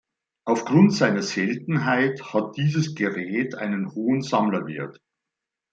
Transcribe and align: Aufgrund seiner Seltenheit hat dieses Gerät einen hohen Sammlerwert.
Aufgrund 0.45 0.95
seiner 0.95 1.21
Seltenheit 1.21 2.33
hat 2.33 2.57
dieses 2.57 2.95
Gerät 2.95 3.53
einen 3.53 3.93
hohen 3.93 4.23
Sammlerwert. 4.23 4.97